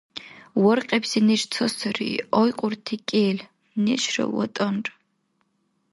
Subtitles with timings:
[0.63, 3.39] Варкьибси неш ца сари, айкьурти кӀел:
[3.83, 4.93] нешра ВатӀанра.